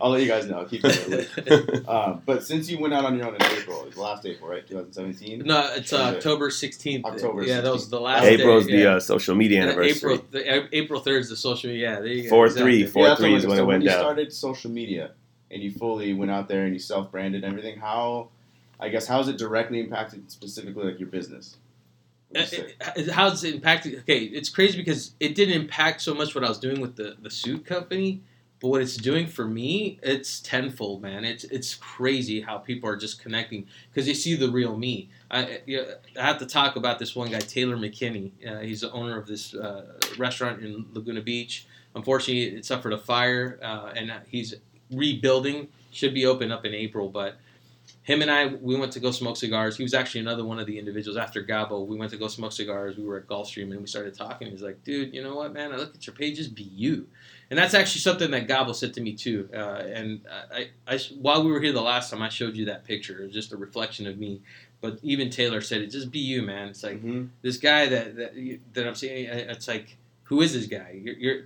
[0.00, 0.64] I'll let you guys know.
[0.64, 1.28] Keep it lit.
[1.88, 4.48] Um, but since you went out on your own in April, it was last April,
[4.48, 4.66] right?
[4.66, 5.42] 2017.
[5.44, 7.04] No, it's uh, Or is it- October 16th.
[7.04, 8.76] October Yeah, that was the last April's day.
[8.76, 8.94] the yeah.
[8.94, 10.14] uh, social media Yeah, anniversary.
[10.14, 11.90] April, the, April 3rd is the social media.
[11.94, 12.28] Yeah, there you go.
[12.30, 12.78] Four exactly.
[12.82, 13.98] three, four Yeah, three what is I'm- when so it went you down.
[14.00, 15.12] started social media
[15.50, 17.78] and you fully went out there and you self-branded everything.
[17.78, 18.28] How,
[18.80, 21.56] I guess, how has it directly impacted specifically like your business?
[22.34, 23.98] It- How's it impacted?
[24.00, 27.16] Okay, it's crazy because it didn't impact so much what I was doing with the,
[27.20, 28.20] the suit company,
[28.60, 31.24] but what it's doing for me, it's tenfold, man.
[31.24, 35.10] It's it's crazy how people are just connecting because they see the real me.
[35.30, 38.30] I you know, I have to talk about this one guy, Taylor McKinney.
[38.46, 39.84] Uh, he's the owner of this uh,
[40.18, 41.66] restaurant in Laguna Beach.
[41.94, 44.54] Unfortunately, it suffered a fire, uh, and he's
[44.90, 45.68] rebuilding.
[45.90, 47.36] Should be open up in April, but
[48.02, 49.76] him and I, we went to go smoke cigars.
[49.76, 51.86] He was actually another one of the individuals after Gabo.
[51.86, 52.96] We went to go smoke cigars.
[52.96, 54.50] We were at Gulfstream and we started talking.
[54.50, 55.72] He's like, dude, you know what, man?
[55.72, 57.06] I look at your page, just be you.
[57.50, 59.48] And that's actually something that Gabo said to me too.
[59.54, 62.84] Uh, and I, I, while we were here the last time, I showed you that
[62.84, 63.20] picture.
[63.20, 64.40] It was just a reflection of me.
[64.80, 66.68] But even Taylor said it, just be you, man.
[66.68, 67.28] It's like Mhm.
[67.42, 69.26] this guy that that, that I'm seeing.
[69.26, 70.98] It's like, who is this guy?
[71.00, 71.42] You're, you're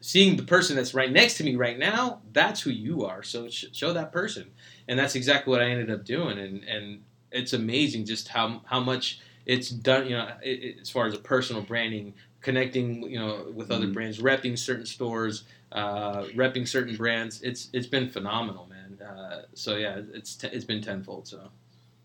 [0.00, 2.20] seeing the person that's right next to me right now.
[2.32, 3.22] That's who you are.
[3.24, 4.50] So sh- show that person,
[4.88, 6.38] and that's exactly what I ended up doing.
[6.38, 10.04] And and it's amazing just how how much it's done.
[10.06, 13.02] You know, it, it- as far as a personal branding, connecting.
[13.02, 13.94] You know, with other Mhm.
[13.94, 17.42] brands, repping certain stores, uh, repping certain brands.
[17.42, 19.00] It's it's been phenomenal, man.
[19.06, 21.26] Uh, so yeah, it's t- it's been tenfold.
[21.28, 21.50] So.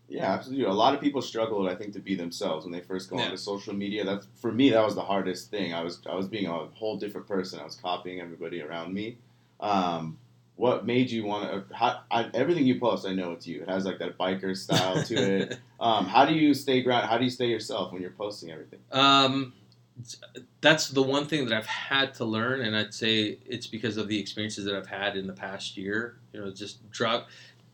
[0.08, 0.66] Yeah, absolutely.
[0.66, 3.24] A lot of people struggle, I think, to be themselves when they first go Yeah.
[3.26, 4.04] onto social media.
[4.04, 4.68] That's for me.
[4.68, 5.72] That was the hardest thing.
[5.72, 7.58] I was I was being a whole different person.
[7.60, 9.16] I was copying everybody around me.
[9.60, 10.18] Um,
[10.62, 11.74] what made you want to?
[11.74, 13.62] How, I, everything you post, I know it's you.
[13.62, 15.58] It has like that biker style to it.
[15.80, 17.08] Um, how do you stay ground?
[17.08, 18.78] How do you stay yourself when you're posting everything?
[18.92, 19.52] Um,
[20.60, 24.06] that's the one thing that I've had to learn, and I'd say it's because of
[24.06, 26.18] the experiences that I've had in the past year.
[26.32, 27.26] You know, just drop,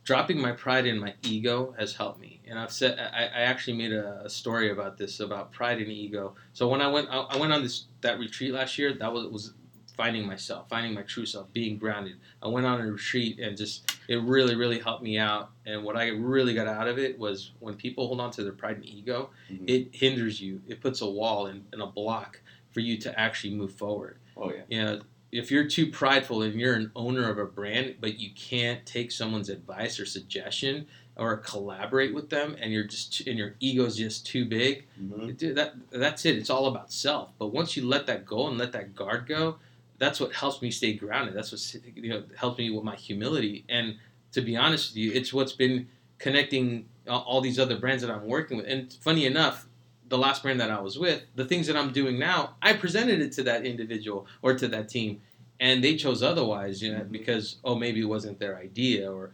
[0.05, 2.41] dropping my pride and my ego has helped me.
[2.49, 5.89] And I've said I, I actually made a, a story about this about pride and
[5.89, 6.35] ego.
[6.55, 9.27] So when I went I, I went on this that retreat last year, that was
[9.27, 9.53] was
[9.99, 12.15] finding myself, finding my true self, being grounded.
[12.41, 15.51] I went on a retreat and just it really really helped me out.
[15.67, 18.53] And what I really got out of it was when people hold on to their
[18.53, 19.69] pride and ego Mhm.
[19.69, 20.63] it hinders you.
[20.69, 24.19] It puts a wall and, and a block for you to actually move forward.
[24.37, 24.63] Oh yeah.
[24.69, 25.01] You know,
[25.33, 29.11] if you're too prideful and you're an owner of a brand, but you can't take
[29.11, 34.25] someone's advice or suggestion or collaborate with them, and you're just and your ego's just
[34.25, 36.37] too big, hmm dude, that that's it.
[36.39, 37.31] It's all about self.
[37.41, 39.57] But once you let that go and let that guard go,
[39.99, 41.35] that's what helps me stay grounded.
[41.35, 43.65] That's what you know helps me with my humility.
[43.69, 43.97] And
[44.33, 48.11] to be honest with you, it's what's been connecting all all these other brands that
[48.11, 48.67] I'm working with.
[48.67, 49.67] And funny enough,
[50.09, 53.21] the last brand that I was with, the things that I'm doing now, I presented
[53.21, 55.21] it to that individual or to that team,
[55.61, 57.13] and they chose otherwise, you know, Mhm.
[57.13, 59.33] because oh maybe it wasn't their idea or.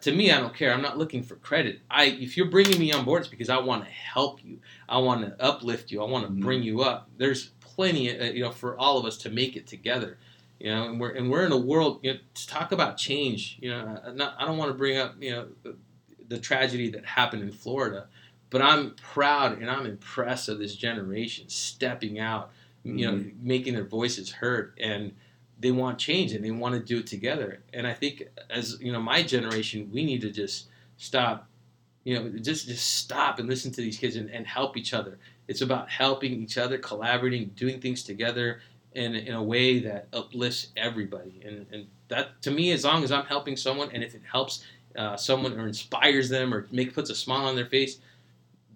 [0.00, 0.74] To me, I don't care.
[0.74, 1.78] I'm not looking for credit.
[1.88, 4.58] I if you're bringing me on board, it's because I want to help you.
[4.88, 6.02] I want to uplift you.
[6.02, 6.40] I want to Mhm.
[6.40, 7.08] bring you up.
[7.18, 10.18] There's plenty, uh, you know, for all of us to make it together.
[10.58, 12.00] You know, and we're and we're in a world.
[12.02, 13.58] You know, to talk about change.
[13.60, 15.76] You know, I- not, I don't want to bring up you know the,
[16.28, 18.06] the tragedy that happened in Florida,
[18.50, 22.50] but I'm proud and I'm impressed of this generation stepping out.
[22.84, 25.12] You know, making their voices heard and
[25.60, 27.60] they want change and they want to do it together.
[27.72, 31.46] And I think as you know, my generation, we need to just stop.
[32.04, 35.18] You know, just just stop and listen to these kids and, and help each other.
[35.48, 38.60] It's about helping each other, collaborating, doing things together
[38.94, 41.42] in, in a way that uplifts everybody.
[41.44, 44.64] And, and that, to me, as long as I'm helping someone and if it helps
[44.96, 47.98] uh, someone or inspires them or make puts a smile on their face,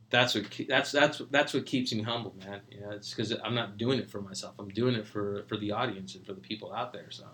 [0.09, 2.61] that's what that's that's that's what keeps me humble, man.
[2.71, 4.55] You know, it's because I'm not doing it for myself.
[4.59, 7.11] I'm doing it for for the audience and for the people out there.
[7.11, 7.25] So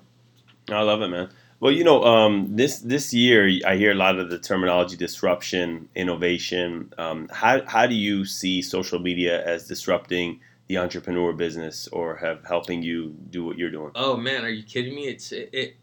[0.71, 1.29] I love it, man.
[1.63, 5.89] Well, you know, um, this this year I hear a lot of the terminology disruption,
[5.95, 6.93] innovation.
[6.99, 12.45] Um, how how do you see social media as disrupting the entrepreneur business or have
[12.45, 13.93] helping you do what you're doing?
[13.95, 15.07] Oh man, are you kidding me?
[15.07, 15.77] It's it, it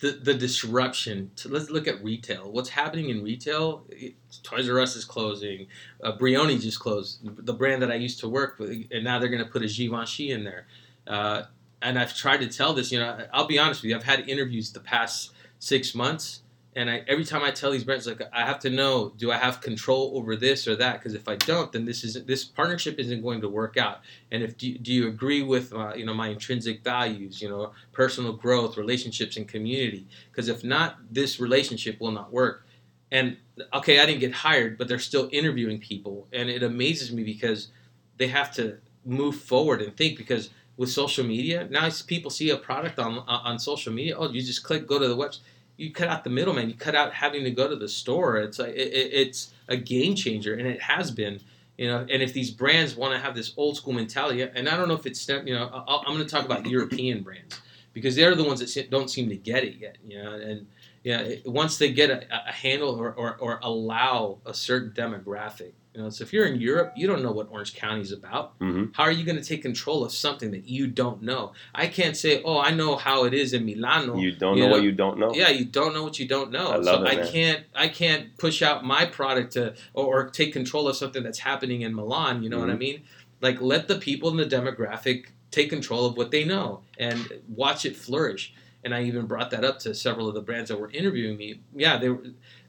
[0.00, 1.30] the the disruption.
[1.44, 2.50] Let's look at retail.
[2.50, 3.86] What's happening in retail?
[3.90, 5.68] It, Toys R Us is closing.
[6.02, 7.20] Uh, Brioni just closed.
[7.46, 9.68] The brand that I used to work with, and now they're going to put a
[9.68, 10.66] Givenchy in there.
[11.06, 11.42] Uh,
[11.82, 12.92] and I've tried to tell this.
[12.92, 13.96] You know, I'll be honest with you.
[13.96, 16.42] I've had interviews the past six months,
[16.74, 19.36] and I every time I tell these brands, like I have to know, do I
[19.36, 20.98] have control over this or that?
[20.98, 24.00] Because if I don't, then this is this partnership isn't going to work out.
[24.30, 27.48] And if do, you- do you agree with uh, you know my intrinsic values, you
[27.48, 30.06] know, personal growth, relationships, and community?
[30.30, 32.66] Because if not, this relationship will not work.
[33.10, 33.36] And
[33.74, 37.68] okay, I didn't get hired, but they're still interviewing people, and it amazes me because
[38.16, 40.48] they have to move forward and think because
[40.82, 41.58] with social media.
[41.70, 44.16] Now people see a product on on social media.
[44.18, 45.40] Oh you just click go to the website
[45.78, 48.36] you cut out the middleman you cut out having to go to the store.
[48.38, 51.40] It's like it, it, it's a game changer and it has been
[51.78, 51.98] you know.
[52.12, 54.98] And if these brands want to have this old school mentality and i don't know
[55.02, 57.54] if it's you know I'll, i'm going to talk about european brands
[57.92, 60.32] because they're the ones that don't seem to get it yet you know.
[60.48, 60.66] And
[61.04, 62.18] yeah it- once they get a,
[62.50, 66.60] a handle or, or, or allow a certain demographic you know so if you're in
[66.60, 69.44] europe you don't know what orange county is about hmm how are you going to
[69.44, 73.24] take control of something that you don't know i can't say oh i know how
[73.24, 75.32] it is in milano You don't You know know, what you don't know.
[75.34, 76.68] yeah, you don't know what you don't know.
[76.72, 80.30] I love so it, I can't I can't push out my product to or, or
[80.30, 82.42] take control of something that's happening in Milan.
[82.42, 82.78] You know what I Mhm.
[82.86, 83.02] mean?
[83.40, 85.18] Like let the people in the demographic
[85.50, 88.52] take control of what they know and watch it flourish.
[88.84, 91.60] And I even brought that up to several of the brands that were interviewing me.
[91.74, 92.24] Yeah, they were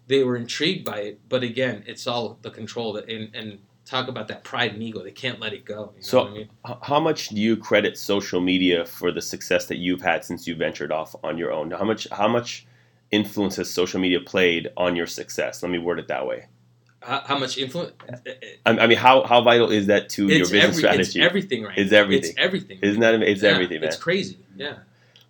[0.08, 4.08] they were intrigued by it, but again, it's all the control that and, and talk
[4.08, 5.04] about that pride and ego.
[5.04, 5.92] They can't let it go.
[5.96, 6.50] You know So- what I mean?
[6.82, 10.56] How much do you credit social media for the success that you've had since you
[10.56, 11.72] ventured off on your own?
[11.72, 12.66] How much how much
[13.12, 15.62] influence has social media played on your success?
[15.64, 16.48] Let me word it that way.
[17.02, 17.92] How, how much influence?
[18.08, 20.76] Eh, eh, eh, I I mean, how, how vital is that to your business every,
[20.78, 21.20] strategy?
[21.20, 22.30] it's everything right It's everything.
[22.32, 22.80] It's everything.
[22.82, 23.90] Isn't that it's Yeah, everything, man?
[23.90, 24.38] It's crazy.
[24.56, 24.78] Yeah.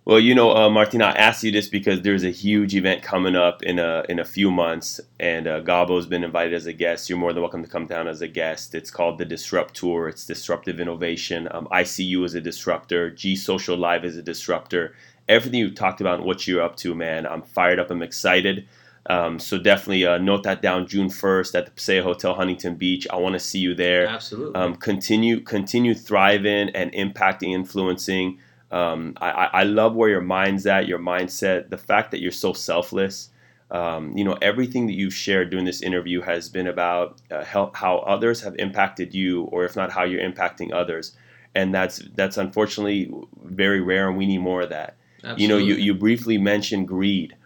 [0.06, 3.34] Well, you know, uh, Martina, I asked you this because there's a huge event coming
[3.34, 7.08] up in a in a few months, and uh, Gabo's been invited as a guest.
[7.08, 8.74] You're more than welcome to come down as a guest.
[8.74, 10.08] It's called the Disrupt Tour.
[10.08, 11.48] It's disruptive innovation.
[11.50, 13.08] Um, ICU is a disruptor.
[13.08, 14.94] G Social Live is a disruptor.
[15.26, 17.90] Everything you talked about and what you're up to, man, I'm fired up.
[17.90, 18.68] I'm excited.
[19.06, 23.06] Um, so definitely uh, note that down June 1st at the Pasea Hotel Huntington Beach.
[23.10, 24.54] I want to see you there Absolutely.
[24.54, 28.38] um, continue continue thriving and impacting influencing
[28.70, 32.52] um, I, I love where your mind's at your mindset the fact that you're so
[32.52, 33.30] selfless.
[33.70, 37.70] Um, you know everything that you've shared during this interview has been about uh, how,
[37.74, 41.16] how others have impacted you or if not how you're impacting others.
[41.54, 43.12] And that's that's unfortunately
[43.44, 44.96] very rare and we need more of that.
[45.36, 47.36] You know you, you briefly mentioned greed.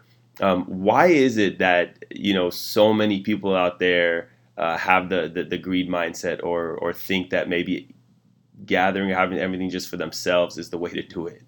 [0.40, 5.28] Um, why is it that you know so many people out there uh, have the,
[5.28, 7.94] the the greed mindset or or think that maybe
[8.66, 11.42] gathering having everything just for themselves is the way to do it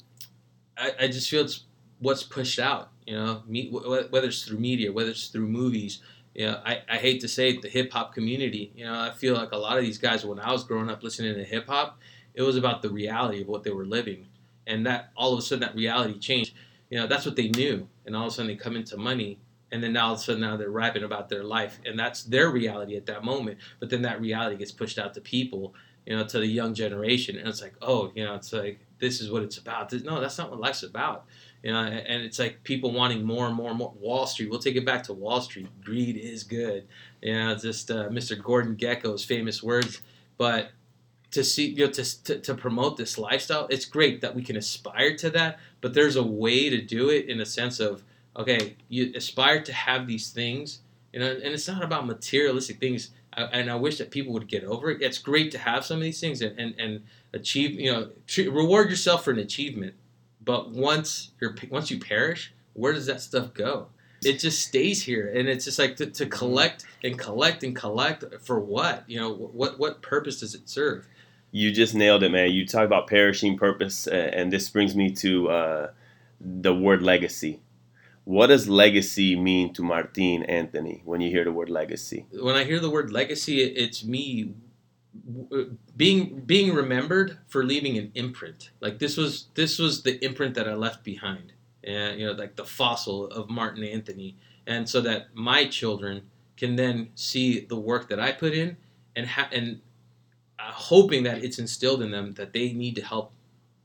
[0.77, 1.65] I, I just feel it's
[2.01, 2.91] what's pushed out.
[3.07, 6.01] You know, me, wh- whether it's through media, whether it's through movies.
[6.35, 8.73] You know, I, I hate to say it, the hip hop community.
[8.75, 11.03] You know, I feel like a lot of these guys, when I was growing up
[11.03, 11.99] listening to hip hop,
[12.35, 14.27] it was about the reality of what they were living,
[14.67, 16.55] and that all of a sudden that reality changed.
[16.89, 19.39] You know, that's what they knew, and all of a sudden they come into money,
[19.71, 22.25] and then now all of a sudden now they're rapping about their life, and that's
[22.25, 23.59] their reality at that moment.
[23.81, 25.75] But then that reality gets pushed out to people,
[26.11, 29.21] you know, to the young generation, and it's like, oh, you know, it's like this
[29.21, 29.93] is what it's about.
[29.93, 31.27] No, that's not what life's about.
[31.63, 33.95] You know, and and it's like people wanting more and more and more.
[33.97, 34.51] Wall Street.
[34.51, 35.69] We'll take it back to Wall Street.
[35.85, 36.89] Greed is good.
[37.23, 38.43] You know, just uh, Mr.
[38.43, 40.03] Gordon Gekko's famous words.
[40.37, 40.73] but
[41.31, 44.57] to see you know to, to, to promote this lifestyle it's great that we can
[44.57, 48.03] aspire to that but there's a way to do it in a sense of
[48.37, 50.81] okay you aspire to have these things
[51.13, 54.65] you know and it's not about materialistic things And i wish that people would get
[54.65, 55.03] over it.
[55.03, 58.49] It's great to have some of these things and and, and achieve you know tre-
[58.49, 59.95] reward yourself for an achievement.
[60.45, 63.89] But once you're once you perish where does that stuff go?
[64.23, 65.33] It just stays here.
[65.35, 69.05] And it's just like to, to collect and collect and collect for what?
[69.07, 71.07] You know what what purpose does it serve?
[71.53, 72.51] You just nailed it, man.
[72.51, 75.91] You talk about perishing purpose, and this brings me to uh,
[76.41, 77.61] the word legacy.
[78.31, 82.27] What does legacy mean to Martin Anthony when you hear the word legacy?
[82.31, 84.55] when I hear the word legacy, it's me
[85.97, 88.71] being being remembered for leaving an imprint.
[88.79, 92.55] Like this was this was the imprint that I left behind, and you know, like
[92.55, 98.09] the fossil of Martin Anthony, and so that my children can then see the work
[98.11, 98.77] that I put in,
[99.17, 99.81] and ha- and
[100.57, 103.33] uh, hoping that it's instilled in them that they need to help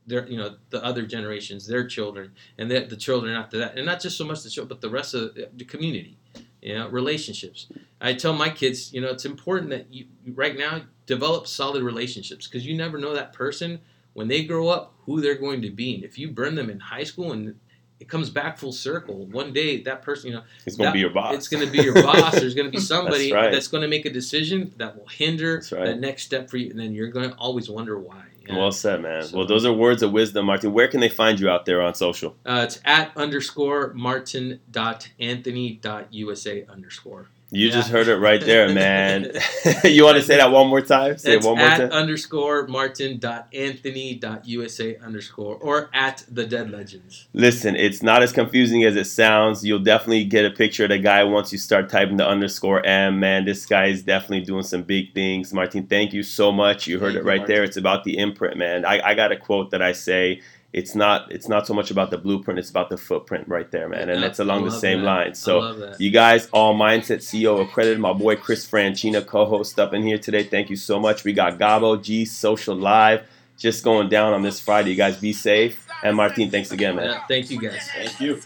[0.06, 3.86] their you know the other generations, their children, and the, the children after that, and
[3.86, 6.16] not just so much the children, but the rest of the community,
[6.62, 7.66] you know, relationships.
[8.00, 12.46] I tell my kids, you know, it's important that you right now develop solid relationships
[12.46, 13.80] because you never know that person
[14.12, 15.94] when they grow up who they're going to be.
[15.94, 17.54] And if you burn them in high school and
[17.98, 21.00] it comes back full circle, one day that person, you know, It's going to be
[21.00, 21.34] your boss.
[21.34, 22.34] it's going to be your boss.
[22.38, 25.62] There's going to be somebody That's that's, going to make a decision that will hinder
[25.72, 25.86] right.
[25.86, 28.22] that next step for you, and then you're going to always wonder why.
[28.48, 28.58] know?
[28.58, 29.22] Well said, man.
[29.24, 30.72] So- well, those are words of wisdom, Martin.
[30.72, 32.36] Where can they find you out there on social?
[32.44, 37.28] Uh, it's at underscore martin dot anthony dot usa underscore.
[37.52, 37.72] You Yeah.
[37.74, 39.30] just heard it right there, man.
[39.84, 41.16] you want to say that one more time?
[41.16, 41.90] Say It's it one more at time.
[41.90, 47.26] underscore martin dot anthony dot usa underscore or at the dead legends.
[47.32, 49.64] Listen, it's not as confusing as it sounds.
[49.64, 53.20] You'll definitely get a picture of the guy once you start typing the underscore M.
[53.20, 55.52] Man, this guy is definitely doing some big things.
[55.52, 56.88] Martin, thank you so much.
[56.88, 57.62] You heard Thank it you, right there.
[57.62, 58.84] It's about the imprint, man.
[58.84, 60.40] I, I got a quote that I say.
[60.76, 61.32] It's not.
[61.32, 62.58] It's not so much about the blueprint.
[62.60, 64.10] It's about the footprint, right there, man.
[64.10, 65.06] And I- that's along the same that.
[65.06, 65.38] lines.
[65.38, 67.98] So, you guys, all mindset CEO accredited.
[67.98, 70.42] My boy Chris Franchina, co-host, up in here today.
[70.44, 71.24] Thank you so much.
[71.24, 73.26] We got Gabo G Social Live
[73.58, 74.90] just going down on this Friday.
[74.90, 75.86] You guys be safe.
[76.02, 77.06] And Martin, thanks again, man.
[77.06, 77.88] Yeah, thank you guys.
[77.94, 78.38] Thank you.